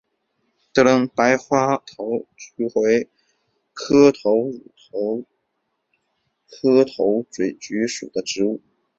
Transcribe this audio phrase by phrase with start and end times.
[1.15, 2.27] 白花头嘴
[2.67, 3.09] 菊为菊
[3.71, 4.51] 科头
[7.29, 8.59] 嘴菊属的植物。